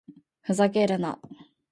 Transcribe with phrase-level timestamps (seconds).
[0.41, 1.19] ふざけるな